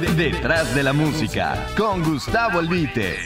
[0.00, 3.16] Detrás de la música, con Gustavo Albite.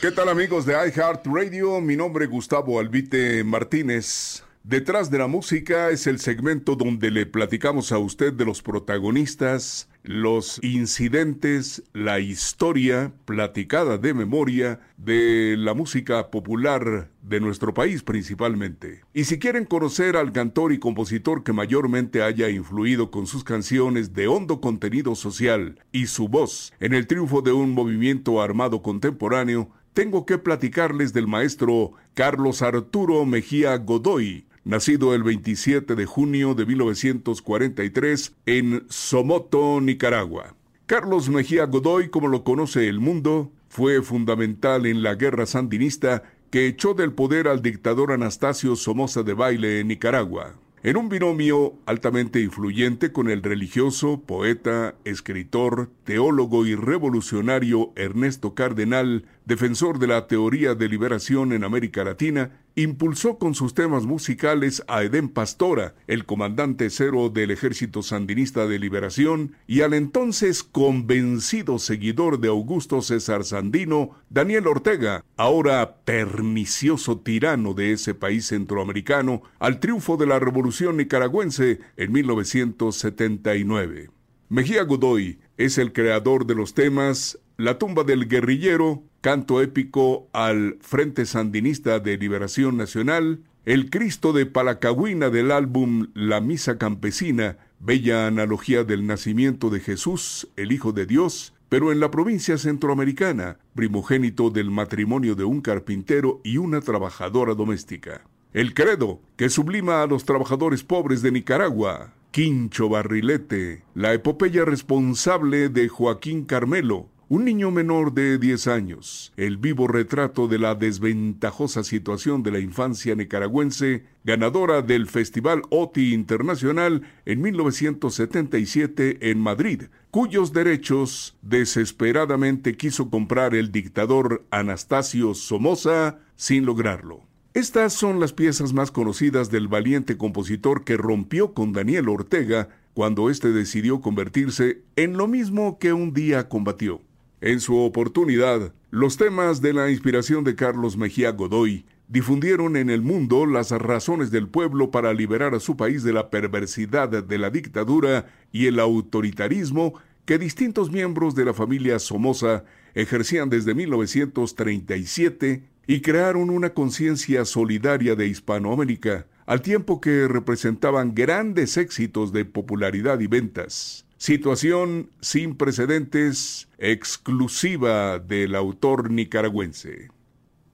[0.00, 1.80] ¿Qué tal amigos de iHeartRadio?
[1.80, 4.44] Mi nombre es Gustavo Albite Martínez.
[4.62, 9.88] Detrás de la música es el segmento donde le platicamos a usted de los protagonistas,
[10.04, 19.00] los incidentes, la historia platicada de memoria de la música popular de nuestro país principalmente.
[19.14, 24.12] Y si quieren conocer al cantor y compositor que mayormente haya influido con sus canciones
[24.12, 29.70] de hondo contenido social y su voz en el triunfo de un movimiento armado contemporáneo,
[29.94, 36.66] tengo que platicarles del maestro Carlos Arturo Mejía Godoy, nacido el 27 de junio de
[36.66, 40.54] 1943 en Somoto, Nicaragua.
[40.86, 46.66] Carlos Mejía Godoy, como lo conoce el mundo, fue fundamental en la guerra sandinista que
[46.66, 52.42] echó del poder al dictador Anastasio Somoza de Baile en Nicaragua en un binomio altamente
[52.42, 60.74] influyente con el religioso, poeta, escritor, teólogo y revolucionario Ernesto Cardenal, defensor de la teoría
[60.74, 66.90] de liberación en América Latina, impulsó con sus temas musicales a Edén Pastora, el comandante
[66.90, 74.10] cero del Ejército Sandinista de Liberación, y al entonces convencido seguidor de Augusto César Sandino,
[74.30, 81.80] Daniel Ortega, ahora pernicioso tirano de ese país centroamericano, al triunfo de la Revolución nicaragüense
[81.96, 84.10] en 1979.
[84.48, 90.76] Mejía Godoy es el creador de los temas La tumba del guerrillero, canto épico al
[90.80, 98.26] Frente Sandinista de Liberación Nacional, El Cristo de Palacagüina del álbum La Misa Campesina, bella
[98.26, 104.50] analogía del nacimiento de Jesús, el Hijo de Dios, pero en la provincia centroamericana, primogénito
[104.50, 108.22] del matrimonio de un carpintero y una trabajadora doméstica.
[108.52, 115.68] El credo, que sublima a los trabajadores pobres de Nicaragua, Quincho Barrilete, la epopeya responsable
[115.68, 121.82] de Joaquín Carmelo, un niño menor de 10 años, el vivo retrato de la desventajosa
[121.82, 130.52] situación de la infancia nicaragüense, ganadora del Festival OTI Internacional en 1977 en Madrid, cuyos
[130.52, 137.22] derechos desesperadamente quiso comprar el dictador Anastasio Somoza sin lograrlo.
[137.54, 143.30] Estas son las piezas más conocidas del valiente compositor que rompió con Daniel Ortega cuando
[143.30, 147.00] éste decidió convertirse en lo mismo que un día combatió.
[147.44, 153.02] En su oportunidad, los temas de la inspiración de Carlos Mejía Godoy difundieron en el
[153.02, 157.50] mundo las razones del pueblo para liberar a su país de la perversidad de la
[157.50, 159.92] dictadura y el autoritarismo
[160.24, 168.16] que distintos miembros de la familia Somoza ejercían desde 1937 y crearon una conciencia solidaria
[168.16, 174.06] de Hispanoamérica, al tiempo que representaban grandes éxitos de popularidad y ventas.
[174.24, 180.08] Situación sin precedentes, exclusiva del autor nicaragüense.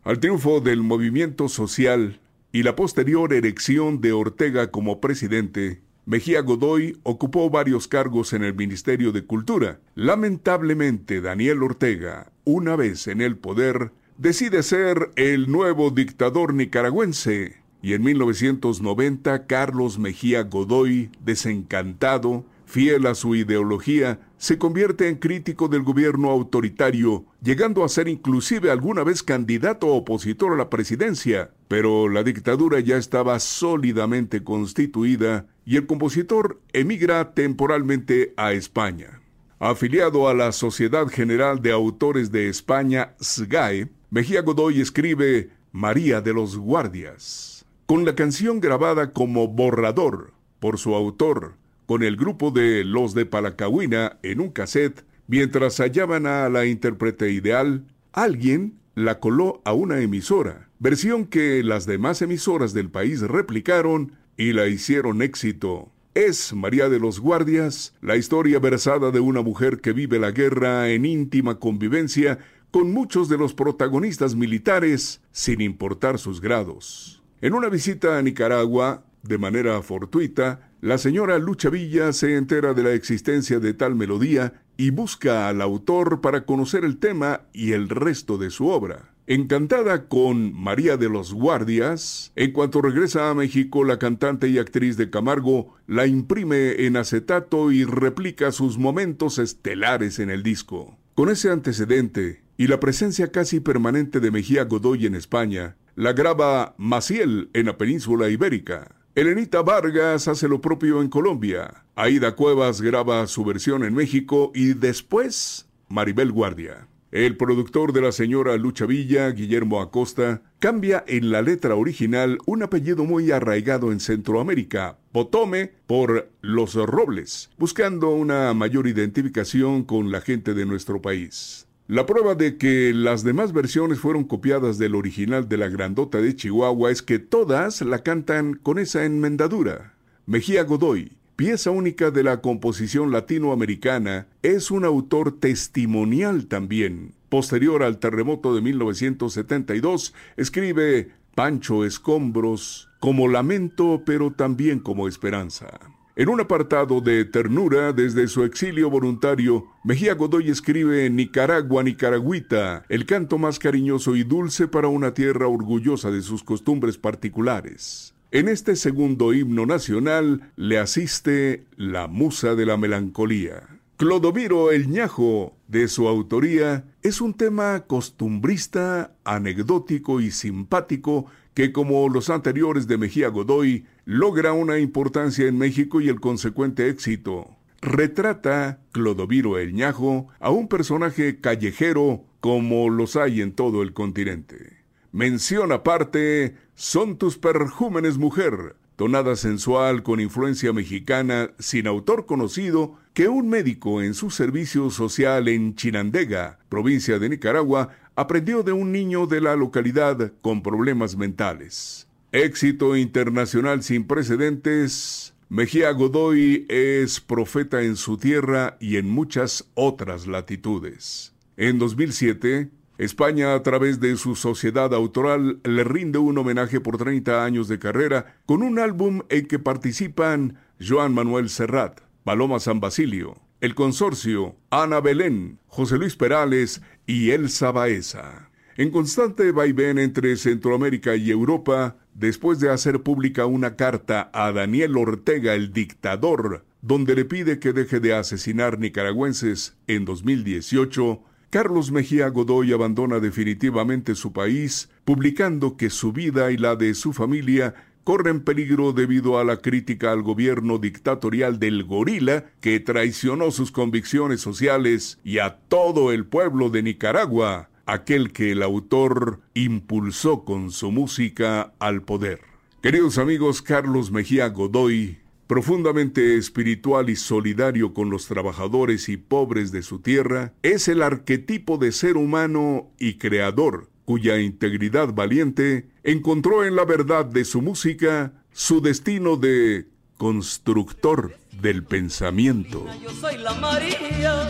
[0.05, 2.21] Al triunfo del movimiento social
[2.53, 8.55] y la posterior elección de Ortega como presidente, Mejía Godoy ocupó varios cargos en el
[8.55, 9.81] Ministerio de Cultura.
[9.97, 17.95] Lamentablemente, Daniel Ortega, una vez en el poder, decide ser el nuevo dictador nicaragüense y
[17.95, 25.83] en 1990 Carlos Mejía Godoy, desencantado, fiel a su ideología, se convierte en crítico del
[25.83, 31.51] gobierno autoritario, llegando a ser inclusive alguna vez candidato opositor a la presidencia.
[31.67, 39.21] Pero la dictadura ya estaba sólidamente constituida y el compositor emigra temporalmente a España.
[39.59, 46.33] Afiliado a la Sociedad General de Autores de España, SGAE, Mejía Godoy escribe María de
[46.33, 51.60] los Guardias, con la canción grabada como borrador por su autor,
[51.91, 57.33] con el grupo de Los de Palacahuina en un cassette, mientras hallaban a la intérprete
[57.33, 64.13] ideal, alguien la coló a una emisora, versión que las demás emisoras del país replicaron
[64.37, 65.91] y la hicieron éxito.
[66.15, 70.91] Es María de los Guardias, la historia versada de una mujer que vive la guerra
[70.91, 72.39] en íntima convivencia
[72.71, 77.21] con muchos de los protagonistas militares, sin importar sus grados.
[77.41, 82.83] En una visita a Nicaragua, de manera fortuita, La señora Lucha Villa se entera de
[82.83, 87.91] la existencia de tal melodía y busca al autor para conocer el tema y el
[87.91, 89.13] resto de su obra.
[89.27, 94.97] Encantada con María de los Guardias, en cuanto regresa a México, la cantante y actriz
[94.97, 100.97] de Camargo la imprime en acetato y replica sus momentos estelares en el disco.
[101.15, 106.75] Con ese antecedente y la presencia casi permanente de Mejía Godoy en España, la graba
[106.79, 108.97] Maciel en la península ibérica.
[109.17, 111.85] Elenita Vargas hace lo propio en Colombia.
[111.97, 116.87] Aida Cuevas graba su versión en México y después Maribel Guardia.
[117.11, 122.63] El productor de la señora Lucha Villa, Guillermo Acosta, cambia en la letra original un
[122.63, 130.21] apellido muy arraigado en Centroamérica, Potome, por Los Robles, buscando una mayor identificación con la
[130.21, 131.67] gente de nuestro país.
[131.91, 136.37] La prueba de que las demás versiones fueron copiadas del original de la Grandota de
[136.37, 139.95] Chihuahua es que todas la cantan con esa enmendadura.
[140.25, 147.13] Mejía Godoy, pieza única de la composición latinoamericana, es un autor testimonial también.
[147.29, 155.81] Posterior al terremoto de 1972, escribe Pancho Escombros como lamento pero también como esperanza.
[156.17, 163.07] En un apartado de ternura desde su exilio voluntario, Mejía Godoy escribe Nicaragua, Nicaragüita, el
[163.07, 168.13] canto más cariñoso y dulce para una tierra orgullosa de sus costumbres particulares.
[168.33, 173.69] En este segundo himno nacional le asiste la musa de la melancolía.
[173.97, 182.09] Clodoviro el ñajo, de su autoría, es un tema costumbrista, anecdótico y simpático que, como
[182.09, 187.57] los anteriores de Mejía Godoy, logra una importancia en México y el consecuente éxito.
[187.81, 194.79] Retrata Clodoviro el Ñajo a un personaje callejero como los hay en todo el continente.
[195.13, 203.29] Mención aparte, son tus perjúmenes mujer, tonada sensual con influencia mexicana sin autor conocido, que
[203.29, 209.29] un médico en su servicio social en Chinandega, provincia de Nicaragua, aprendió de un niño
[209.29, 212.10] de la localidad con problemas mentales.
[212.33, 220.29] Éxito internacional sin precedentes, Mejía Godoy es profeta en su tierra y en muchas otras
[220.29, 221.35] latitudes.
[221.57, 227.45] En 2007, España, a través de su sociedad autoral, le rinde un homenaje por 30
[227.45, 233.41] años de carrera con un álbum en que participan Joan Manuel Serrat, Paloma San Basilio,
[233.61, 238.51] El Consorcio, Ana Belén, José Luis Perales y Elsa Baeza.
[238.77, 244.99] En constante vaivén entre Centroamérica y Europa, después de hacer pública una carta a Daniel
[244.99, 252.29] Ortega el dictador, donde le pide que deje de asesinar nicaragüenses en 2018, Carlos Mejía
[252.29, 257.75] Godoy abandona definitivamente su país, publicando que su vida y la de su familia
[258.05, 264.43] corren peligro debido a la crítica al gobierno dictatorial del gorila que traicionó sus convicciones
[264.43, 270.91] sociales y a todo el pueblo de Nicaragua, aquel que el autor impulsó con su
[270.91, 272.41] música al poder.
[272.83, 275.19] Queridos amigos, Carlos Mejía Godoy
[275.51, 281.77] profundamente espiritual y solidario con los trabajadores y pobres de su tierra, es el arquetipo
[281.77, 288.33] de ser humano y creador, cuya integridad valiente encontró en la verdad de su música
[288.53, 289.89] su destino de
[290.19, 292.87] constructor del pensamiento.
[293.03, 294.49] Yo soy la María,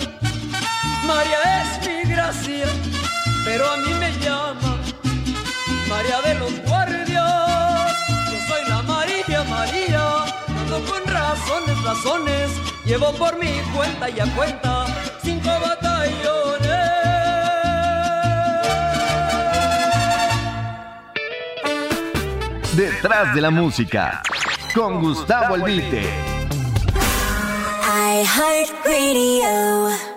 [1.07, 2.67] María es mi gracia,
[3.51, 4.79] pero a mí me llama
[5.89, 7.93] María de los guardias.
[8.31, 10.05] Yo soy la María, María
[10.89, 12.51] con razones, razones,
[12.85, 14.87] llevo por mi cuenta y a cuenta
[15.21, 16.69] cinco batallones.
[22.77, 24.23] Detrás de la música,
[24.77, 26.09] con Gustavo Albite.
[27.83, 30.10] I Heart Radio.